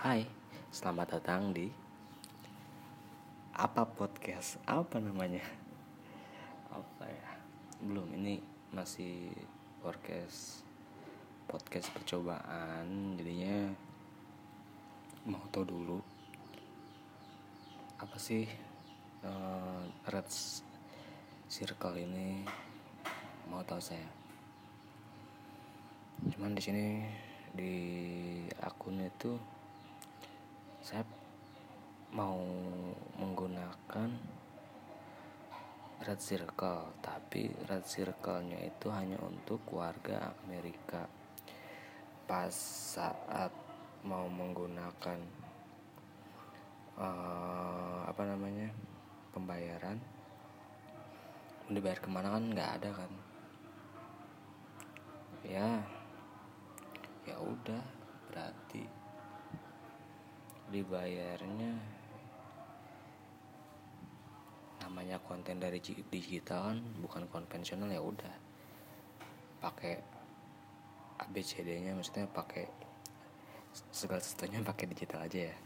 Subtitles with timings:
[0.00, 0.24] Hai,
[0.72, 1.68] selamat datang di
[3.52, 4.56] apa podcast?
[4.64, 5.44] Apa namanya?
[6.72, 7.28] Apa ya?
[7.84, 8.40] Belum, ini
[8.72, 9.28] masih
[9.84, 10.64] podcast
[11.44, 13.12] podcast percobaan.
[13.20, 13.76] Jadinya
[15.28, 16.00] mau tahu dulu
[18.00, 18.48] apa sih
[19.20, 20.32] uh, red
[21.44, 22.48] circle ini?
[23.52, 24.08] Mau tahu saya?
[26.32, 27.04] Cuman di sini
[27.52, 27.74] di
[28.64, 29.59] akun itu
[30.90, 31.06] saya
[32.10, 32.42] mau
[33.14, 34.10] menggunakan
[36.02, 41.06] red circle tapi red circle-nya itu hanya untuk warga Amerika.
[42.26, 42.50] Pas
[42.98, 43.54] saat
[44.02, 45.22] mau menggunakan
[46.98, 48.74] uh, apa namanya
[49.30, 50.02] pembayaran
[51.70, 53.12] dibayar ke mana kan nggak ada kan?
[55.46, 55.70] Ya
[57.30, 57.84] ya udah
[58.26, 58.98] berarti
[60.70, 61.74] dibayarnya
[64.86, 68.34] namanya konten dari digital kan bukan konvensional ya udah.
[69.60, 70.00] Pakai
[71.20, 72.64] ABCD-nya maksudnya pakai
[73.92, 75.56] segala sesuatunya pakai digital aja ya